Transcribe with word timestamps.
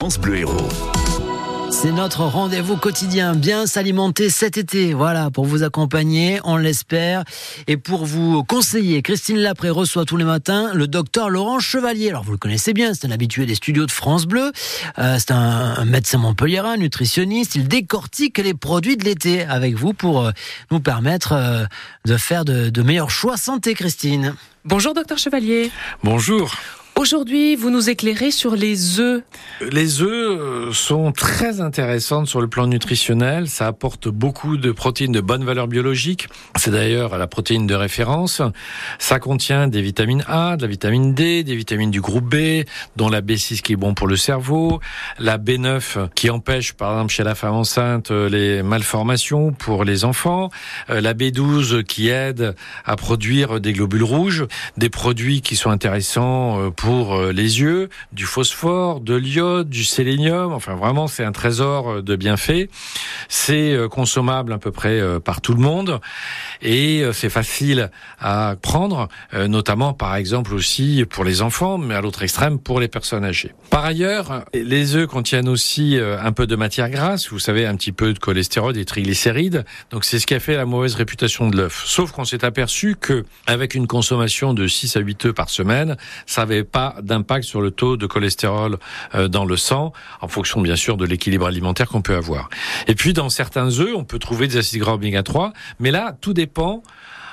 France 0.00 0.20
Bleu 0.20 0.36
Héros. 0.36 0.68
C'est 1.72 1.90
notre 1.90 2.20
rendez-vous 2.20 2.76
quotidien, 2.76 3.34
bien 3.34 3.66
s'alimenter 3.66 4.30
cet 4.30 4.56
été. 4.56 4.94
Voilà, 4.94 5.32
pour 5.32 5.44
vous 5.44 5.64
accompagner, 5.64 6.38
on 6.44 6.56
l'espère. 6.56 7.24
Et 7.66 7.76
pour 7.76 8.06
vous 8.06 8.44
conseiller, 8.44 9.02
Christine 9.02 9.38
Lapré 9.38 9.70
reçoit 9.70 10.04
tous 10.04 10.16
les 10.16 10.24
matins 10.24 10.70
le 10.72 10.86
docteur 10.86 11.30
Laurent 11.30 11.58
Chevalier. 11.58 12.10
Alors 12.10 12.22
vous 12.22 12.30
le 12.30 12.38
connaissez 12.38 12.74
bien, 12.74 12.94
c'est 12.94 13.08
un 13.08 13.10
habitué 13.10 13.44
des 13.44 13.56
studios 13.56 13.86
de 13.86 13.90
France 13.90 14.26
Bleu. 14.26 14.52
Euh, 15.00 15.16
c'est 15.18 15.32
un, 15.32 15.74
un 15.76 15.84
médecin 15.84 16.18
montpelliérain, 16.18 16.76
nutritionniste. 16.76 17.56
Il 17.56 17.66
décortique 17.66 18.38
les 18.38 18.54
produits 18.54 18.96
de 18.96 19.04
l'été 19.04 19.42
avec 19.42 19.74
vous 19.74 19.94
pour 19.94 20.26
euh, 20.26 20.30
nous 20.70 20.78
permettre 20.78 21.32
euh, 21.32 21.64
de 22.06 22.16
faire 22.16 22.44
de, 22.44 22.70
de 22.70 22.82
meilleurs 22.82 23.10
choix 23.10 23.36
santé, 23.36 23.74
Christine. 23.74 24.36
Bonjour 24.64 24.94
docteur 24.94 25.18
Chevalier. 25.18 25.72
Bonjour. 26.04 26.54
Aujourd'hui, 26.98 27.54
vous 27.54 27.70
nous 27.70 27.90
éclairez 27.90 28.32
sur 28.32 28.56
les 28.56 28.98
œufs. 28.98 29.22
Les 29.70 30.02
œufs 30.02 30.10
euh, 30.10 30.72
sont 30.72 31.12
très 31.12 31.60
intéressantes 31.60 32.26
sur 32.26 32.40
le 32.40 32.48
plan 32.48 32.66
nutritionnel. 32.66 33.46
Ça 33.46 33.68
apporte 33.68 34.08
beaucoup 34.08 34.56
de 34.56 34.72
protéines 34.72 35.12
de 35.12 35.20
bonne 35.20 35.44
valeur 35.44 35.68
biologique. 35.68 36.26
C'est 36.56 36.72
d'ailleurs 36.72 37.16
la 37.16 37.28
protéine 37.28 37.68
de 37.68 37.74
référence. 37.76 38.42
Ça 38.98 39.20
contient 39.20 39.68
des 39.68 39.80
vitamines 39.80 40.24
A, 40.26 40.56
de 40.56 40.62
la 40.62 40.68
vitamine 40.68 41.14
D, 41.14 41.44
des 41.44 41.54
vitamines 41.54 41.92
du 41.92 42.00
groupe 42.00 42.34
B, 42.34 42.64
dont 42.96 43.08
la 43.08 43.20
B6 43.20 43.60
qui 43.60 43.74
est 43.74 43.76
bon 43.76 43.94
pour 43.94 44.08
le 44.08 44.16
cerveau, 44.16 44.80
la 45.20 45.38
B9 45.38 46.08
qui 46.16 46.30
empêche, 46.30 46.72
par 46.72 46.90
exemple, 46.94 47.12
chez 47.12 47.22
la 47.22 47.36
femme 47.36 47.54
enceinte, 47.54 48.10
euh, 48.10 48.28
les 48.28 48.64
malformations 48.64 49.52
pour 49.52 49.84
les 49.84 50.04
enfants, 50.04 50.50
euh, 50.90 51.00
la 51.00 51.14
B12 51.14 51.84
qui 51.84 52.08
aide 52.08 52.56
à 52.84 52.96
produire 52.96 53.60
des 53.60 53.72
globules 53.72 54.02
rouges, 54.02 54.46
des 54.76 54.90
produits 54.90 55.42
qui 55.42 55.54
sont 55.54 55.70
intéressants 55.70 56.72
pour 56.72 56.87
pour 56.88 57.20
les 57.20 57.60
yeux, 57.60 57.90
du 58.14 58.24
phosphore, 58.24 59.00
de 59.00 59.14
l'iode, 59.14 59.68
du 59.68 59.84
sélénium. 59.84 60.54
Enfin, 60.54 60.74
vraiment, 60.74 61.06
c'est 61.06 61.22
un 61.22 61.32
trésor 61.32 62.02
de 62.02 62.16
bienfaits. 62.16 62.70
C'est 63.28 63.76
consommable 63.90 64.54
à 64.54 64.58
peu 64.58 64.70
près 64.70 64.98
par 65.20 65.42
tout 65.42 65.52
le 65.52 65.60
monde 65.60 66.00
et 66.62 67.04
c'est 67.12 67.28
facile 67.28 67.90
à 68.18 68.54
prendre, 68.62 69.08
notamment 69.34 69.92
par 69.92 70.16
exemple 70.16 70.54
aussi 70.54 71.04
pour 71.10 71.24
les 71.24 71.42
enfants, 71.42 71.76
mais 71.76 71.94
à 71.94 72.00
l'autre 72.00 72.22
extrême 72.22 72.58
pour 72.58 72.80
les 72.80 72.88
personnes 72.88 73.26
âgées. 73.26 73.52
Par 73.68 73.84
ailleurs, 73.84 74.46
les 74.54 74.96
œufs 74.96 75.06
contiennent 75.06 75.50
aussi 75.50 75.98
un 76.00 76.32
peu 76.32 76.46
de 76.46 76.56
matière 76.56 76.88
grasse, 76.88 77.28
vous 77.28 77.38
savez, 77.38 77.66
un 77.66 77.76
petit 77.76 77.92
peu 77.92 78.14
de 78.14 78.18
cholestérol, 78.18 78.72
des 78.72 78.86
triglycérides. 78.86 79.66
Donc 79.90 80.06
c'est 80.06 80.18
ce 80.18 80.26
qui 80.26 80.32
a 80.32 80.40
fait 80.40 80.56
la 80.56 80.64
mauvaise 80.64 80.94
réputation 80.94 81.50
de 81.50 81.58
l'œuf. 81.58 81.82
Sauf 81.84 82.12
qu'on 82.12 82.24
s'est 82.24 82.46
aperçu 82.46 82.96
que 82.98 83.26
avec 83.46 83.74
une 83.74 83.86
consommation 83.86 84.54
de 84.54 84.66
6 84.66 84.96
à 84.96 85.00
8 85.00 85.26
œufs 85.26 85.34
par 85.34 85.50
semaine, 85.50 85.98
ça 86.24 86.40
avait 86.42 86.64
pas 86.64 86.77
d'impact 87.02 87.44
sur 87.44 87.60
le 87.60 87.70
taux 87.70 87.96
de 87.96 88.06
cholestérol 88.06 88.78
dans 89.28 89.44
le 89.44 89.56
sang, 89.56 89.92
en 90.20 90.28
fonction 90.28 90.60
bien 90.60 90.76
sûr 90.76 90.96
de 90.96 91.04
l'équilibre 91.04 91.46
alimentaire 91.46 91.88
qu'on 91.88 92.02
peut 92.02 92.16
avoir. 92.16 92.48
Et 92.86 92.94
puis 92.94 93.12
dans 93.12 93.28
certains 93.28 93.78
œufs, 93.80 93.94
on 93.94 94.04
peut 94.04 94.18
trouver 94.18 94.48
des 94.48 94.56
acides 94.56 94.80
gras 94.80 94.94
oméga 94.94 95.22
3, 95.22 95.52
mais 95.80 95.90
là, 95.90 96.16
tout 96.20 96.32
dépend 96.32 96.82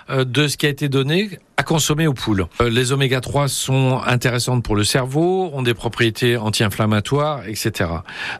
de 0.07 0.47
ce 0.47 0.55
qui 0.55 0.67
a 0.67 0.69
été 0.69 0.87
donné 0.87 1.39
à 1.57 1.63
consommer 1.63 2.05
aux 2.05 2.13
poules. 2.13 2.45
Les 2.59 2.91
oméga 2.91 3.21
3 3.21 3.47
sont 3.47 3.99
intéressantes 4.05 4.63
pour 4.63 4.75
le 4.75 4.83
cerveau, 4.83 5.49
ont 5.51 5.63
des 5.63 5.73
propriétés 5.73 6.37
anti-inflammatoires, 6.37 7.47
etc. 7.47 7.89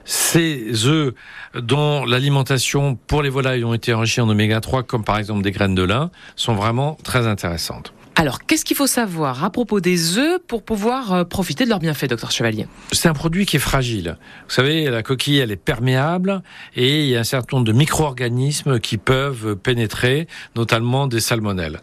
Ces 0.03 0.85
œufs 0.85 1.15
dont 1.55 2.05
l'alimentation 2.05 2.95
pour 3.07 3.23
les 3.23 3.29
volailles 3.29 3.63
ont 3.63 3.73
été 3.73 3.95
enrichis 3.95 4.21
en 4.21 4.29
oméga 4.29 4.61
3, 4.61 4.83
comme 4.83 5.03
par 5.03 5.17
exemple 5.17 5.41
des 5.41 5.51
graines 5.51 5.73
de 5.73 5.81
lin, 5.83 6.11
sont 6.35 6.53
vraiment 6.53 6.99
très 7.03 7.25
intéressantes. 7.25 7.93
Alors, 8.17 8.45
qu'est-ce 8.45 8.63
qu'il 8.63 8.77
faut 8.77 8.87
savoir 8.87 9.43
à 9.43 9.49
propos 9.49 9.81
des 9.81 10.17
œufs 10.17 10.39
pour 10.47 10.63
pouvoir 10.63 11.27
profiter 11.27 11.65
de 11.65 11.69
leurs 11.69 11.79
bienfaits, 11.79 12.05
docteur 12.05 12.31
Chevalier? 12.31 12.65
C'est 12.93 13.09
un 13.09 13.13
produit 13.13 13.45
qui 13.45 13.57
est 13.57 13.59
fragile. 13.59 14.17
Vous 14.47 14.53
savez, 14.53 14.89
la 14.89 15.03
coquille, 15.03 15.39
elle 15.39 15.51
est 15.51 15.57
perméable 15.57 16.41
et 16.77 17.03
il 17.03 17.09
y 17.09 17.17
a 17.17 17.19
un 17.19 17.25
certain 17.25 17.57
nombre 17.57 17.67
de 17.67 17.73
micro-organismes 17.73 18.79
qui 18.79 18.97
peuvent 18.97 19.57
pénétrer, 19.57 20.29
notamment 20.55 21.07
des 21.07 21.19
salmonelles. 21.19 21.81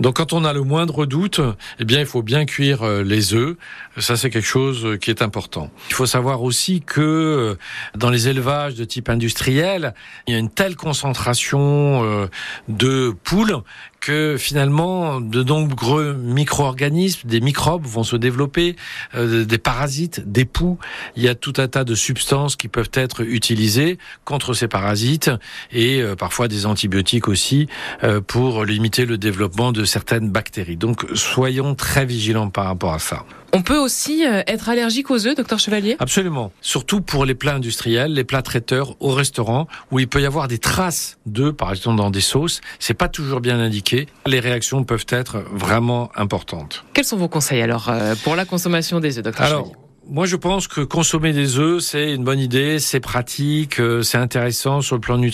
Donc, 0.00 0.16
quand 0.16 0.34
on 0.34 0.44
a 0.44 0.52
le 0.52 0.62
moindre 0.64 1.06
doute, 1.06 1.40
eh 1.78 1.86
bien, 1.86 2.00
il 2.00 2.06
faut 2.06 2.22
bien 2.22 2.44
cuire 2.44 2.84
les 3.02 3.32
œufs. 3.32 3.56
Ça, 3.96 4.16
c'est 4.16 4.28
quelque 4.28 4.46
chose 4.46 4.98
qui 5.00 5.08
est 5.08 5.22
important. 5.22 5.70
Il 5.88 5.94
faut 5.94 6.04
savoir 6.04 6.42
aussi 6.42 6.82
que 6.82 7.56
dans 7.96 8.10
les 8.10 8.28
élevages 8.28 8.74
de 8.74 8.84
type 8.84 9.08
industriel, 9.08 9.94
il 10.26 10.34
y 10.34 10.36
a 10.36 10.38
une 10.38 10.50
telle 10.50 10.76
concentration 10.76 12.28
de 12.68 13.14
poules 13.24 13.62
que 14.00 14.36
finalement 14.38 15.20
de 15.20 15.42
nombreux 15.42 16.14
micro-organismes, 16.14 17.28
des 17.28 17.40
microbes 17.40 17.84
vont 17.84 18.02
se 18.02 18.16
développer, 18.16 18.76
euh, 19.14 19.44
des 19.44 19.58
parasites, 19.58 20.20
des 20.30 20.44
poux. 20.44 20.78
Il 21.16 21.22
y 21.22 21.28
a 21.28 21.34
tout 21.34 21.52
un 21.58 21.68
tas 21.68 21.84
de 21.84 21.94
substances 21.94 22.56
qui 22.56 22.68
peuvent 22.68 22.90
être 22.94 23.22
utilisées 23.22 23.98
contre 24.24 24.54
ces 24.54 24.68
parasites 24.68 25.30
et 25.72 26.00
euh, 26.00 26.16
parfois 26.16 26.48
des 26.48 26.66
antibiotiques 26.66 27.28
aussi 27.28 27.68
euh, 28.02 28.20
pour 28.20 28.64
limiter 28.64 29.04
le 29.04 29.18
développement 29.18 29.72
de 29.72 29.84
certaines 29.84 30.30
bactéries. 30.30 30.76
Donc 30.76 31.06
soyons 31.14 31.74
très 31.74 32.06
vigilants 32.06 32.50
par 32.50 32.64
rapport 32.64 32.94
à 32.94 32.98
ça. 32.98 33.24
On 33.52 33.62
peut 33.62 33.78
aussi 33.78 34.22
être 34.22 34.68
allergique 34.68 35.10
aux 35.10 35.26
œufs, 35.26 35.34
docteur 35.34 35.58
Chevalier? 35.58 35.96
Absolument. 35.98 36.52
Surtout 36.60 37.00
pour 37.00 37.24
les 37.24 37.34
plats 37.34 37.54
industriels, 37.54 38.12
les 38.12 38.24
plats 38.24 38.42
traiteurs 38.42 38.96
au 39.00 39.10
restaurant, 39.10 39.66
où 39.90 39.98
il 39.98 40.08
peut 40.08 40.22
y 40.22 40.26
avoir 40.26 40.46
des 40.46 40.58
traces 40.58 41.18
d'œufs, 41.26 41.52
par 41.54 41.70
exemple 41.70 41.96
dans 41.96 42.10
des 42.10 42.20
sauces. 42.20 42.60
C'est 42.78 42.94
pas 42.94 43.08
toujours 43.08 43.40
bien 43.40 43.58
indiqué. 43.58 44.06
Les 44.26 44.40
réactions 44.40 44.84
peuvent 44.84 45.06
être 45.08 45.44
vraiment 45.52 46.10
importantes. 46.14 46.84
Quels 46.94 47.04
sont 47.04 47.16
vos 47.16 47.28
conseils 47.28 47.62
alors 47.62 47.90
pour 48.22 48.36
la 48.36 48.44
consommation 48.44 49.00
des 49.00 49.18
œufs, 49.18 49.24
docteur 49.24 49.46
alors, 49.46 49.66
Chevalier? 49.66 49.76
moi, 50.10 50.26
je 50.26 50.36
pense 50.36 50.66
que 50.66 50.80
consommer 50.80 51.32
des 51.32 51.58
œufs, 51.58 51.82
c'est 51.82 52.14
une 52.14 52.24
bonne 52.24 52.40
idée, 52.40 52.78
c'est 52.80 53.00
pratique, 53.00 53.80
c'est 54.02 54.18
intéressant 54.18 54.80
sur 54.80 54.96
le 54.96 55.00
plan 55.00 55.16
nutritionnel. 55.18 55.28